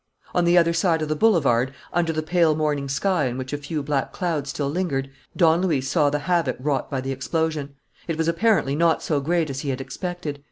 On 0.33 0.45
the 0.45 0.57
other 0.57 0.73
side 0.73 1.03
of 1.03 1.09
the 1.09 1.15
boulevard, 1.15 1.75
under 1.93 2.11
the 2.11 2.23
pale 2.23 2.55
morning 2.55 2.89
sky 2.89 3.25
in 3.25 3.37
which 3.37 3.53
a 3.53 3.57
few 3.59 3.83
black 3.83 4.11
clouds 4.11 4.49
still 4.49 4.67
lingered, 4.67 5.11
Don 5.37 5.61
Luis 5.61 5.87
saw 5.87 6.09
the 6.09 6.17
havoc 6.25 6.55
wrought 6.59 6.89
by 6.89 7.01
the 7.01 7.11
explosion. 7.11 7.75
It 8.07 8.17
was 8.17 8.27
apparently 8.27 8.75
not 8.75 9.03
so 9.03 9.19
great 9.21 9.51
as 9.51 9.59
he 9.59 9.69
had 9.69 9.79
expected. 9.79 10.39